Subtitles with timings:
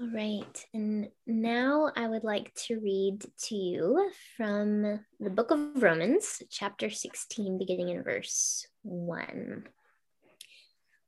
[0.00, 0.66] All right.
[0.72, 6.88] And now I would like to read to you from the book of Romans, chapter
[6.88, 9.64] 16, beginning in verse 1.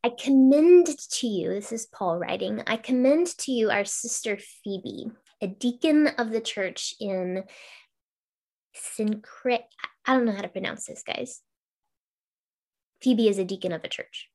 [0.05, 5.07] I commend to you, this is Paul writing, I commend to you our sister Phoebe,
[5.41, 7.45] a deacon of the church in
[8.77, 9.61] Syncre.
[10.05, 11.41] I don't know how to pronounce this, guys.
[13.01, 14.29] Phoebe is a deacon of a church.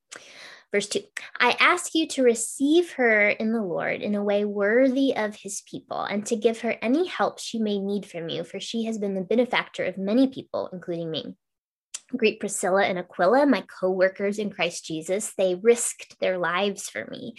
[0.72, 1.02] Verse 2
[1.40, 5.62] I ask you to receive her in the Lord in a way worthy of his
[5.62, 8.98] people, and to give her any help she may need from you, for she has
[8.98, 11.36] been the benefactor of many people, including me.
[12.16, 15.34] Greet Priscilla and Aquila, my co workers in Christ Jesus.
[15.38, 17.36] They risked their lives for me.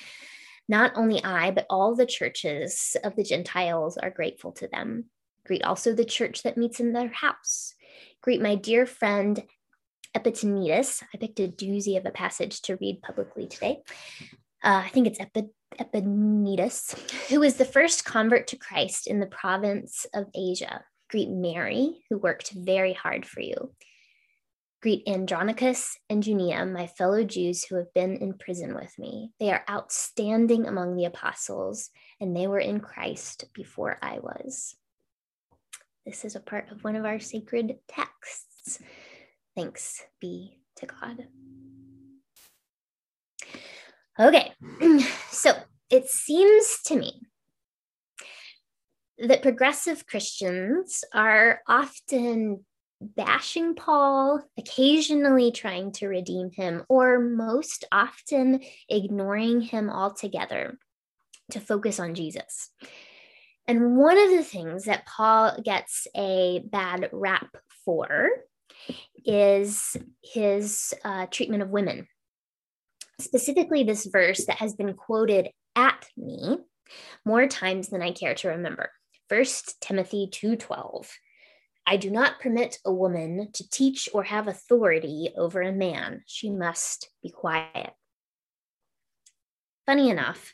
[0.69, 5.07] Not only I, but all the churches of the Gentiles are grateful to them.
[5.45, 7.75] Greet also the church that meets in their house.
[8.23, 9.43] Greet my dear friend
[10.15, 11.03] Epaphroditus.
[11.15, 13.83] I picked a doozy of a passage to read publicly today.
[14.63, 16.95] Uh, I think it's Epi- Epaphroditus,
[17.29, 20.85] who was the first convert to Christ in the province of Asia.
[21.09, 23.73] Greet Mary, who worked very hard for you.
[24.83, 29.31] Greet Andronicus and Junia, my fellow Jews who have been in prison with me.
[29.39, 34.75] They are outstanding among the apostles, and they were in Christ before I was.
[36.07, 38.79] This is a part of one of our sacred texts.
[39.57, 41.27] Thanks be to God.
[44.19, 44.53] Okay,
[45.31, 45.53] so
[45.91, 47.21] it seems to me
[49.19, 52.65] that progressive Christians are often
[53.01, 60.79] bashing Paul, occasionally trying to redeem him, or most often ignoring him altogether
[61.51, 62.71] to focus on Jesus.
[63.67, 67.49] And one of the things that Paul gets a bad rap
[67.85, 68.29] for
[69.25, 72.07] is his uh, treatment of women.
[73.21, 76.59] Specifically, this verse that has been quoted at me
[77.25, 78.91] more times than I care to remember.
[79.29, 79.45] 1
[79.81, 81.09] Timothy 2:12.
[81.87, 86.23] I do not permit a woman to teach or have authority over a man.
[86.27, 87.93] She must be quiet.
[89.87, 90.53] Funny enough,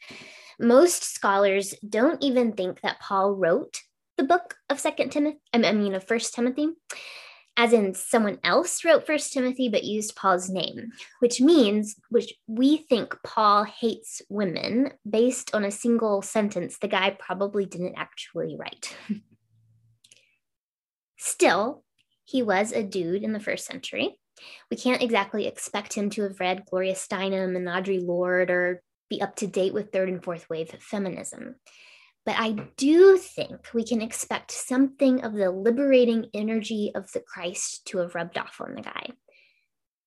[0.59, 3.83] most scholars don't even think that Paul wrote
[4.17, 6.69] the book of Second Timothy, I mean of First Timothy
[7.57, 12.77] as in someone else wrote First Timothy but used Paul's name, which means which we
[12.77, 18.95] think Paul hates women based on a single sentence the guy probably didn't actually write.
[21.17, 21.83] Still,
[22.25, 24.19] he was a dude in the first century.
[24.71, 29.23] We can't exactly expect him to have read Gloria Steinem and Audre Lorde or be
[29.23, 31.57] up to date with third and fourth wave feminism.
[32.27, 37.87] But I do think we can expect something of the liberating energy of the Christ
[37.87, 39.11] to have rubbed off on the guy.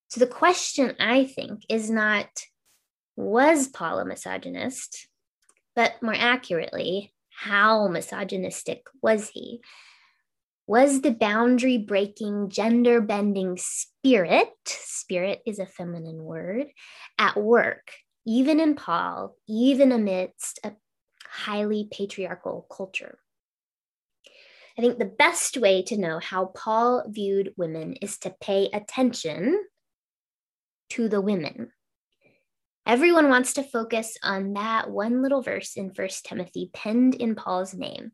[0.10, 2.28] So the question, I think, is not
[3.16, 5.08] was Paul a misogynist,
[5.76, 9.62] but more accurately, how misogynistic was he?
[10.68, 16.68] Was the boundary breaking, gender bending spirit, spirit is a feminine word,
[17.18, 17.92] at work,
[18.26, 20.74] even in Paul, even amidst a
[21.40, 23.18] highly patriarchal culture.
[24.78, 29.62] I think the best way to know how Paul viewed women is to pay attention
[30.92, 31.72] to the women.
[32.86, 37.74] Everyone wants to focus on that one little verse in First Timothy penned in Paul's
[37.74, 38.12] name,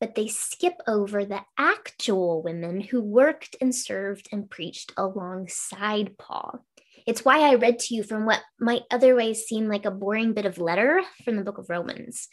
[0.00, 6.64] but they skip over the actual women who worked and served and preached alongside Paul.
[7.06, 10.44] It's why I read to you from what might otherwise seem like a boring bit
[10.44, 12.28] of letter from the book of Romans.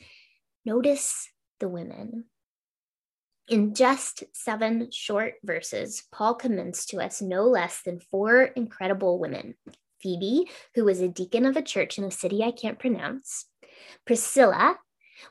[0.66, 2.26] Notice the women.
[3.48, 9.54] In just seven short verses, Paul commends to us no less than four incredible women
[10.02, 13.46] Phoebe, who was a deacon of a church in a city I can't pronounce,
[14.06, 14.78] Priscilla,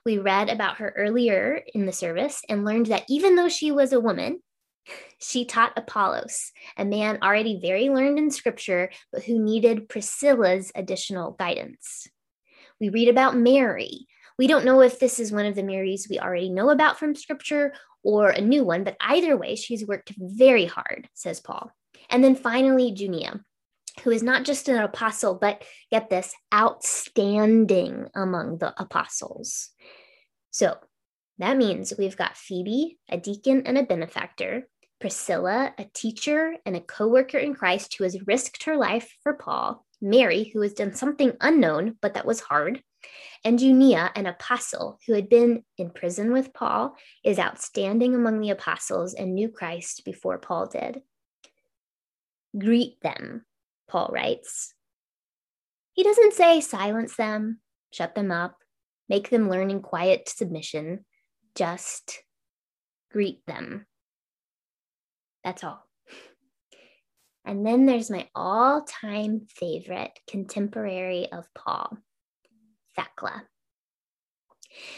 [0.04, 3.92] we read about her earlier in the service and learned that even though she was
[3.92, 4.40] a woman,
[5.18, 11.32] she taught Apollos, a man already very learned in scripture, but who needed Priscilla's additional
[11.32, 12.06] guidance.
[12.80, 14.06] We read about Mary,
[14.38, 17.14] we don't know if this is one of the Marys we already know about from
[17.14, 17.72] scripture
[18.02, 21.70] or a new one, but either way, she's worked very hard, says Paul.
[22.10, 23.40] And then finally, Junia,
[24.02, 29.70] who is not just an apostle, but get this, outstanding among the apostles.
[30.50, 30.76] So
[31.38, 34.68] that means we've got Phoebe, a deacon and a benefactor,
[35.00, 39.34] Priscilla, a teacher and a co worker in Christ who has risked her life for
[39.34, 42.82] Paul, Mary, who has done something unknown, but that was hard,
[43.44, 48.50] and Junia, an apostle who had been in prison with Paul, is outstanding among the
[48.50, 51.02] apostles and knew Christ before Paul did.
[52.58, 53.44] Greet them,
[53.86, 54.72] Paul writes.
[55.92, 57.60] He doesn't say silence them,
[57.92, 58.56] shut them up,
[59.08, 61.04] make them learn in quiet submission,
[61.54, 62.22] just
[63.12, 63.86] greet them.
[65.44, 65.86] That's all.
[67.44, 71.98] And then there's my all time favorite contemporary of Paul,
[72.96, 73.44] Thecla.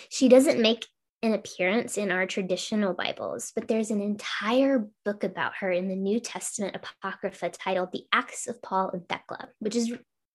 [0.08, 0.87] She doesn't make
[1.22, 5.96] an appearance in our traditional Bibles, but there's an entire book about her in the
[5.96, 9.93] New Testament Apocrypha titled The Acts of Paul and Thecla, which is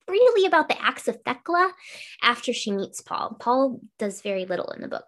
[0.08, 1.72] really about the acts of Thecla
[2.22, 3.38] after she meets Paul.
[3.40, 5.06] Paul does very little in the book.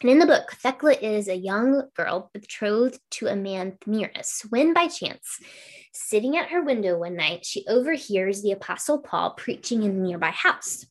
[0.00, 4.72] And in the book, Thecla is a young girl betrothed to a man, Thamyris, when
[4.72, 5.40] by chance,
[5.92, 10.30] sitting at her window one night, she overhears the Apostle Paul preaching in a nearby
[10.30, 10.86] house.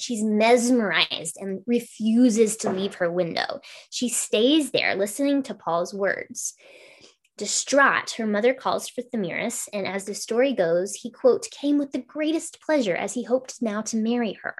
[0.00, 3.60] She's mesmerized and refuses to leave her window.
[3.90, 6.54] She stays there listening to Paul's words.
[7.36, 11.90] Distraught, her mother calls for Thamyris, and as the story goes, he, quote, came with
[11.92, 14.54] the greatest pleasure as he hoped now to marry her.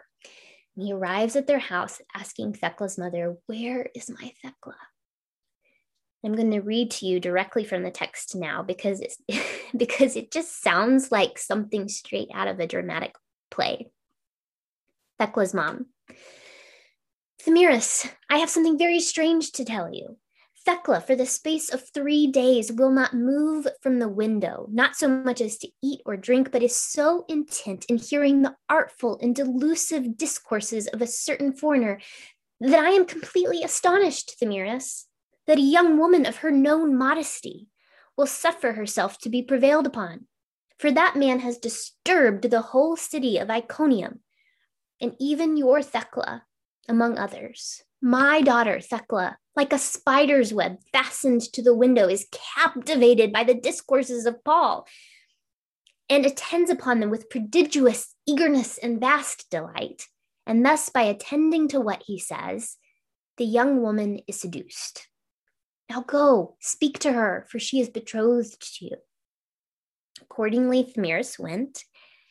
[0.76, 4.76] And he arrives at their house asking Thecla's mother, Where is my Thecla?
[6.24, 9.18] I'm going to read to you directly from the text now because it's
[9.76, 13.14] because it just sounds like something straight out of a dramatic
[13.50, 13.90] play.
[15.20, 15.86] Thecla's mom.
[17.44, 20.16] Thamyris, I have something very strange to tell you.
[20.64, 25.08] Thecla, for the space of three days, will not move from the window, not so
[25.08, 29.36] much as to eat or drink, but is so intent in hearing the artful and
[29.36, 32.00] delusive discourses of a certain foreigner
[32.60, 35.04] that I am completely astonished, Thamyris,
[35.46, 37.68] that a young woman of her known modesty
[38.16, 40.26] will suffer herself to be prevailed upon.
[40.78, 44.20] For that man has disturbed the whole city of Iconium,
[45.00, 46.44] and even your Thecla,
[46.88, 47.82] among others.
[48.02, 53.54] My daughter, Thecla, like a spider's web fastened to the window, is captivated by the
[53.54, 54.86] discourses of Paul
[56.08, 60.04] and attends upon them with prodigious eagerness and vast delight.
[60.46, 62.76] And thus, by attending to what he says,
[63.36, 65.06] the young woman is seduced.
[65.88, 68.96] Now go, speak to her, for she is betrothed to you.
[70.20, 71.84] Accordingly, Thamyris went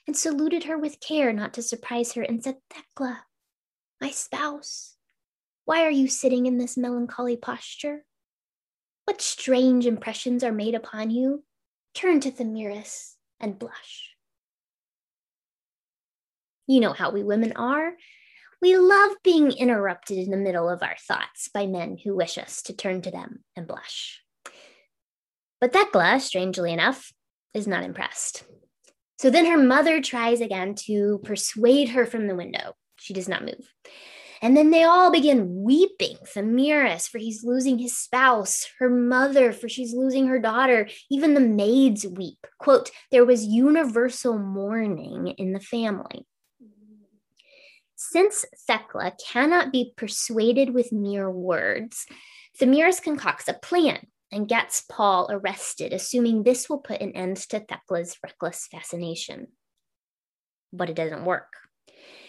[0.07, 3.23] and saluted her with care not to surprise her and said, Thecla,
[4.01, 4.95] my spouse,
[5.65, 8.03] why are you sitting in this melancholy posture?
[9.05, 11.43] What strange impressions are made upon you?
[11.93, 14.15] Turn to Thamyris and blush.
[16.67, 17.93] You know how we women are.
[18.61, 22.61] We love being interrupted in the middle of our thoughts by men who wish us
[22.63, 24.21] to turn to them and blush.
[25.61, 27.11] But Thecla, strangely enough,
[27.53, 28.43] is not impressed.
[29.19, 32.75] So then her mother tries again to persuade her from the window.
[32.95, 33.73] She does not move.
[34.41, 36.15] And then they all begin weeping.
[36.23, 40.87] Thamyris, for he's losing his spouse, her mother, for she's losing her daughter.
[41.11, 42.47] Even the maids weep.
[42.59, 46.25] Quote, there was universal mourning in the family.
[47.97, 52.05] Since Thecla cannot be persuaded with mere words,
[52.57, 57.59] Thamyris concocts a plan and gets Paul arrested, assuming this will put an end to
[57.59, 59.47] Thecla's reckless fascination.
[60.71, 61.53] But it doesn't work.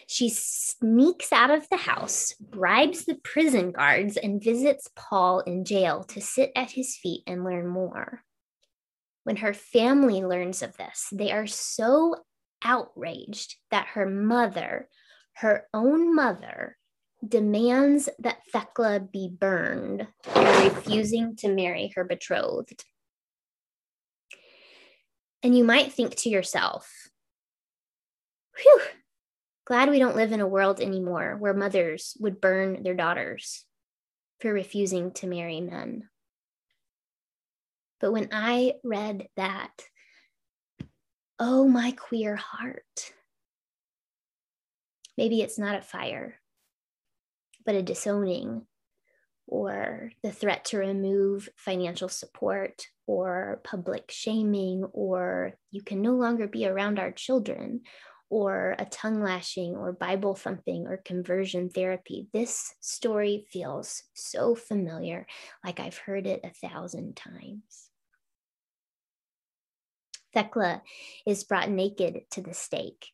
[0.06, 6.02] She sneaks out of the house, bribes the prison guards, and visits Paul in jail
[6.04, 8.24] to sit at his feet and learn more.
[9.22, 12.16] When her family learns of this, they are so
[12.64, 14.88] outraged that her mother,
[15.34, 16.76] her own mother,
[17.26, 22.84] demands that Thecla be burned for refusing to marry her betrothed.
[25.42, 26.90] And you might think to yourself,
[28.56, 28.80] whew,
[29.70, 33.64] Glad we don't live in a world anymore where mothers would burn their daughters
[34.40, 36.08] for refusing to marry men.
[38.00, 39.70] But when I read that,
[41.38, 43.12] oh, my queer heart,
[45.16, 46.39] maybe it's not a fire,
[47.64, 48.66] but a disowning
[49.46, 56.46] or the threat to remove financial support or public shaming, or you can no longer
[56.46, 57.80] be around our children,
[58.30, 62.28] or a tongue lashing or Bible thumping or conversion therapy.
[62.32, 65.26] This story feels so familiar,
[65.64, 67.90] like I've heard it a thousand times.
[70.32, 70.82] Thecla
[71.26, 73.08] is brought naked to the stake,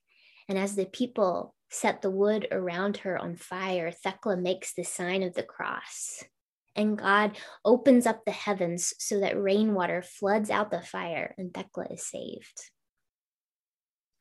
[0.51, 5.23] and as the people set the wood around her on fire, Thecla makes the sign
[5.23, 6.25] of the cross.
[6.75, 11.87] And God opens up the heavens so that rainwater floods out the fire, and Thecla
[11.91, 12.71] is saved.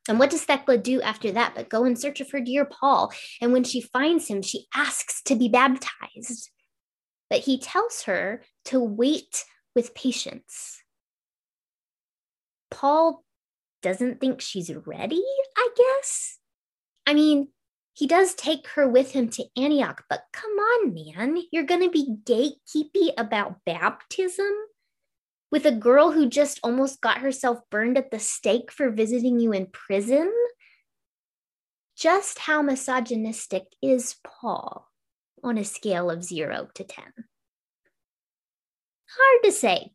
[0.07, 3.11] And what does Thecla do after that but go in search of her dear Paul?
[3.41, 6.51] And when she finds him, she asks to be baptized.
[7.29, 9.43] But he tells her to wait
[9.75, 10.83] with patience.
[12.69, 13.23] Paul
[13.81, 15.23] doesn't think she's ready,
[15.57, 16.37] I guess.
[17.05, 17.49] I mean,
[17.95, 21.89] He does take her with him to Antioch, but come on, man, you're going to
[21.89, 24.51] be gatekeepy about baptism?
[25.49, 29.53] With a girl who just almost got herself burned at the stake for visiting you
[29.53, 30.29] in prison?
[31.95, 34.91] Just how misogynistic is Paul
[35.41, 37.05] on a scale of zero to 10?
[39.07, 39.93] Hard to say,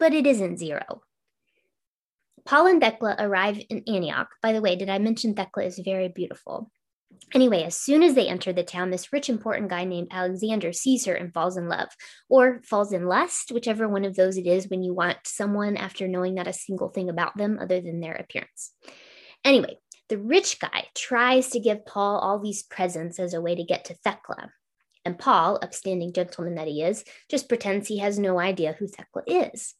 [0.00, 1.02] but it isn't zero.
[2.46, 4.28] Paul and Thecla arrive in Antioch.
[4.40, 6.70] By the way, did I mention Thecla is very beautiful?
[7.34, 11.06] Anyway, as soon as they enter the town, this rich, important guy named Alexander sees
[11.06, 11.88] her and falls in love,
[12.28, 16.06] or falls in lust, whichever one of those it is when you want someone after
[16.06, 18.72] knowing not a single thing about them other than their appearance.
[19.44, 19.76] Anyway,
[20.08, 23.86] the rich guy tries to give Paul all these presents as a way to get
[23.86, 24.52] to Thecla.
[25.04, 29.22] And Paul, upstanding gentleman that he is, just pretends he has no idea who Thecla
[29.26, 29.74] is.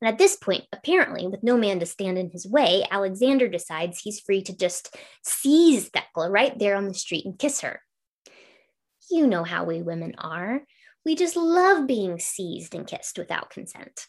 [0.00, 3.98] And at this point, apparently, with no man to stand in his way, Alexander decides
[3.98, 7.80] he's free to just seize Thecla right there on the street and kiss her.
[9.10, 10.62] You know how we women are.
[11.04, 14.06] We just love being seized and kissed without consent.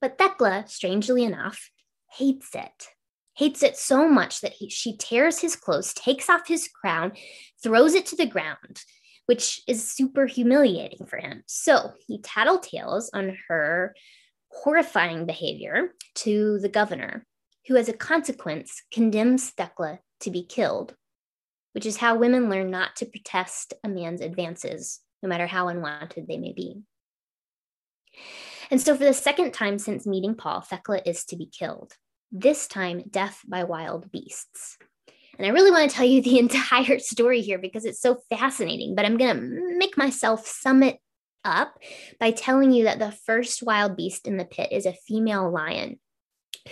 [0.00, 1.70] But Thecla, strangely enough,
[2.12, 2.88] hates it.
[3.34, 7.12] Hates it so much that he, she tears his clothes, takes off his crown,
[7.62, 8.82] throws it to the ground,
[9.26, 11.42] which is super humiliating for him.
[11.46, 13.94] So he tattletales on her
[14.50, 17.26] horrifying behavior to the governor,
[17.66, 20.94] who, as a consequence, condemns Thecla to be killed,
[21.72, 26.26] which is how women learn not to protest a man's advances, no matter how unwanted
[26.26, 26.82] they may be.
[28.70, 31.94] And so, for the second time since meeting Paul, Thecla is to be killed,
[32.32, 34.78] this time, death by wild beasts.
[35.38, 38.94] And I really want to tell you the entire story here because it's so fascinating,
[38.94, 40.98] but I'm going to make myself sum it
[41.44, 41.78] up
[42.18, 45.98] by telling you that the first wild beast in the pit is a female lion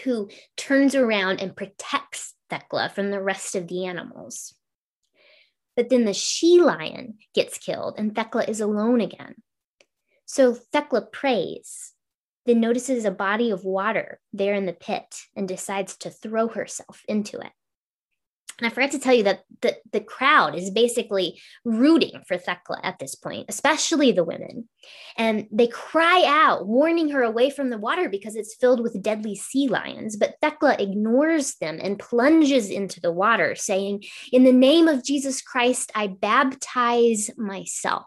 [0.04, 4.54] who turns around and protects Thecla from the rest of the animals.
[5.76, 9.37] But then the she lion gets killed and Thecla is alone again.
[10.25, 11.92] So Thecla prays,
[12.46, 17.02] then notices a body of water there in the pit and decides to throw herself
[17.08, 17.52] into it.
[18.59, 22.81] And I forgot to tell you that the, the crowd is basically rooting for Thecla
[22.83, 24.69] at this point, especially the women.
[25.17, 29.37] And they cry out, warning her away from the water because it's filled with deadly
[29.37, 30.17] sea lions.
[30.17, 35.41] But Thecla ignores them and plunges into the water, saying, In the name of Jesus
[35.41, 38.07] Christ, I baptize myself.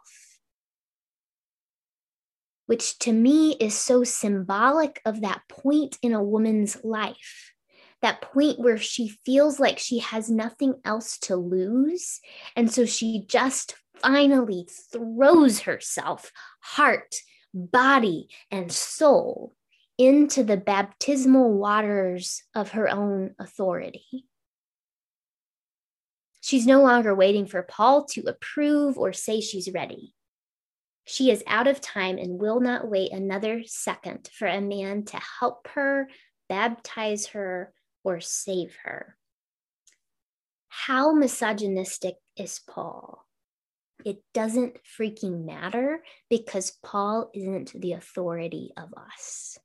[2.65, 7.51] Which to me is so symbolic of that point in a woman's life
[8.01, 12.19] that point where she feels like she has nothing else to lose.
[12.55, 16.31] And so she just finally throws herself,
[16.61, 17.15] heart,
[17.53, 19.53] body, and soul
[19.97, 24.25] into the baptismal waters of her own authority.
[26.41, 30.15] She's no longer waiting for Paul to approve or say she's ready.
[31.05, 35.19] She is out of time and will not wait another second for a man to
[35.39, 36.09] help her,
[36.49, 39.17] baptize her, or save her.
[40.69, 43.25] How misogynistic is Paul?
[44.03, 49.57] It doesn't freaking matter because Paul isn't the authority of us.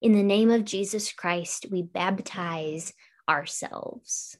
[0.00, 2.92] In the name of Jesus Christ, we baptize
[3.28, 4.36] ourselves.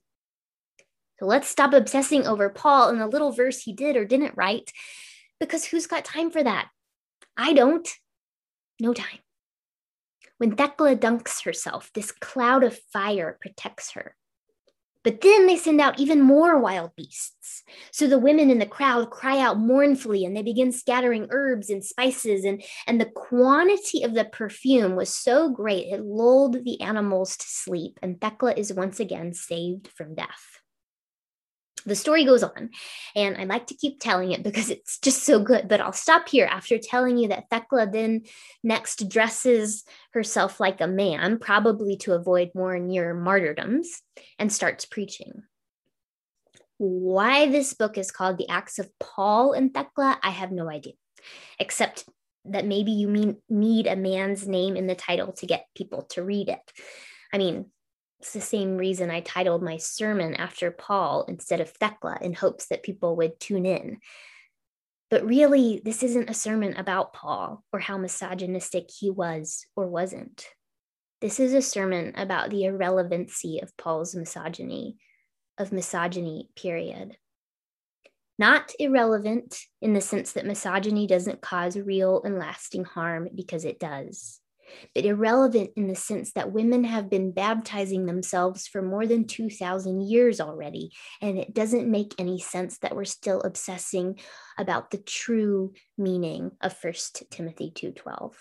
[1.19, 4.73] So let's stop obsessing over Paul and the little verse he did or didn't write,
[5.41, 6.69] because who's got time for that?
[7.37, 7.89] I don't.
[8.81, 9.19] No time.
[10.39, 14.17] When Thecla dunks herself, this cloud of fire protects her.
[15.05, 17.63] But then they send out even more wild beasts.
[17.93, 21.85] So the women in the crowd cry out mournfully and they begin scattering herbs and
[21.85, 22.45] spices.
[22.45, 27.47] And, and the quantity of the perfume was so great, it lulled the animals to
[27.47, 27.99] sleep.
[28.03, 30.61] And Thecla is once again saved from death
[31.89, 32.71] the story goes on,
[33.17, 35.69] and I like to keep telling it because it's just so good.
[35.69, 38.23] But I'll stop here after telling you that Thecla then
[38.63, 44.03] next dresses herself like a man, probably to avoid more near martyrdoms,
[44.39, 45.43] and starts preaching.
[46.77, 50.93] Why this book is called The Acts of Paul and Thecla, I have no idea,
[51.59, 52.05] except
[52.45, 56.23] that maybe you mean, need a man's name in the title to get people to
[56.23, 56.73] read it.
[57.33, 57.67] I mean,
[58.21, 62.67] it's the same reason I titled my sermon after Paul instead of Thecla in hopes
[62.67, 63.99] that people would tune in.
[65.11, 70.47] But really, this isn't a sermon about Paul or how misogynistic he was or wasn't.
[71.21, 74.99] This is a sermon about the irrelevancy of Paul's misogyny,
[75.57, 77.17] of misogyny, period.
[78.39, 83.81] Not irrelevant in the sense that misogyny doesn't cause real and lasting harm because it
[83.81, 84.41] does
[84.95, 90.03] but irrelevant in the sense that women have been baptizing themselves for more than 2,000
[90.03, 90.91] years already.
[91.21, 94.19] And it doesn't make any sense that we're still obsessing
[94.59, 96.93] about the true meaning of 1
[97.31, 98.35] Timothy 2.12.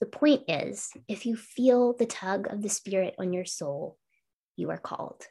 [0.00, 3.98] The point is, if you feel the tug of the Spirit on your soul,
[4.56, 5.26] you are called.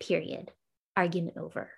[0.00, 0.50] Period.
[0.96, 1.70] Argument over.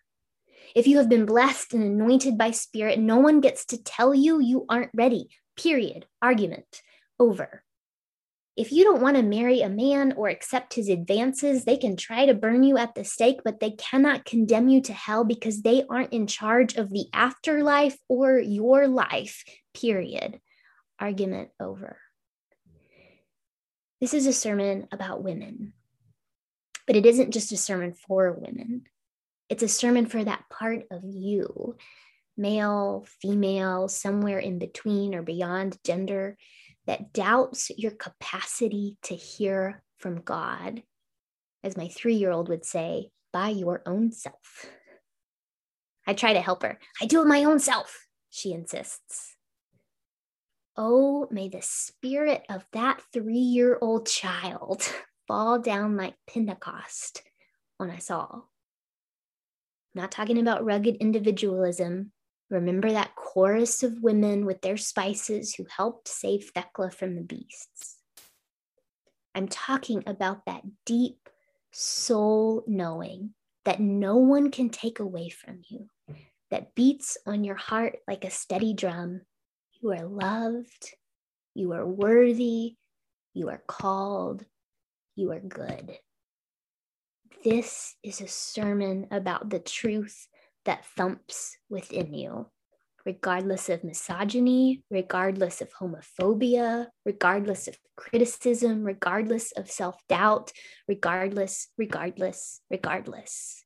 [0.74, 4.40] If you have been blessed and anointed by Spirit, no one gets to tell you
[4.40, 5.30] you aren't ready.
[5.56, 6.06] Period.
[6.22, 6.82] Argument
[7.20, 7.62] over.
[8.56, 12.26] If you don't want to marry a man or accept his advances, they can try
[12.26, 15.84] to burn you at the stake, but they cannot condemn you to hell because they
[15.88, 19.44] aren't in charge of the afterlife or your life.
[19.72, 20.40] Period.
[20.98, 21.98] Argument over.
[24.00, 25.72] This is a sermon about women,
[26.86, 28.82] but it isn't just a sermon for women.
[29.48, 31.76] It's a sermon for that part of you,
[32.36, 36.36] male, female, somewhere in between or beyond gender
[36.86, 40.82] that doubts your capacity to hear from God,
[41.62, 44.66] as my three year old would say, by your own self.
[46.06, 46.78] I try to help her.
[47.00, 49.36] I do it my own self, she insists.
[50.76, 54.82] Oh, may the spirit of that three year old child
[55.28, 57.22] fall down like Pentecost
[57.78, 58.50] on us all.
[59.94, 62.12] I'm not talking about rugged individualism,
[62.50, 67.98] Remember that chorus of women with their spices who helped save Thecla from the beasts.
[69.34, 71.28] I'm talking about that deep
[71.70, 75.88] soul knowing that no one can take away from you,
[76.50, 79.20] that beats on your heart like a steady drum.
[79.80, 80.94] You are loved,
[81.54, 82.74] you are worthy,
[83.32, 84.44] you are called,
[85.14, 85.98] you are good.
[87.44, 90.26] This is a sermon about the truth
[90.64, 92.46] that thumps within you,
[93.04, 100.52] regardless of misogyny, regardless of homophobia, regardless of criticism, regardless of self doubt,
[100.88, 103.64] regardless, regardless, regardless.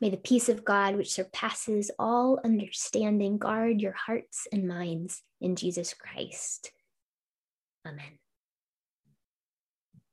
[0.00, 5.56] May the peace of God, which surpasses all understanding, guard your hearts and minds in
[5.56, 6.70] Jesus Christ.
[7.86, 8.18] Amen.